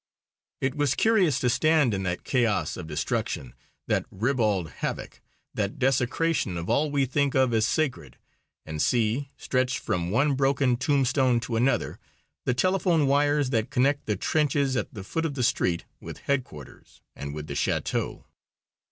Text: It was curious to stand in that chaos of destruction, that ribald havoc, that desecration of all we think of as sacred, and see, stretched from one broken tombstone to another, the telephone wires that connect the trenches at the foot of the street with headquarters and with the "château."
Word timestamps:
It 0.61 0.73
was 0.73 0.95
curious 0.95 1.39
to 1.41 1.47
stand 1.47 1.93
in 1.93 2.01
that 2.01 2.23
chaos 2.23 2.75
of 2.75 2.87
destruction, 2.87 3.53
that 3.87 4.07
ribald 4.09 4.69
havoc, 4.79 5.21
that 5.53 5.77
desecration 5.77 6.57
of 6.57 6.71
all 6.71 6.89
we 6.89 7.05
think 7.05 7.35
of 7.35 7.53
as 7.53 7.67
sacred, 7.67 8.17
and 8.65 8.81
see, 8.81 9.29
stretched 9.37 9.77
from 9.77 10.09
one 10.09 10.33
broken 10.33 10.75
tombstone 10.75 11.39
to 11.41 11.55
another, 11.55 11.99
the 12.45 12.55
telephone 12.55 13.05
wires 13.05 13.51
that 13.51 13.69
connect 13.69 14.07
the 14.07 14.15
trenches 14.15 14.75
at 14.75 14.91
the 14.91 15.03
foot 15.03 15.23
of 15.23 15.35
the 15.35 15.43
street 15.43 15.85
with 15.99 16.21
headquarters 16.21 17.03
and 17.15 17.35
with 17.35 17.45
the 17.45 17.53
"château." 17.53 18.23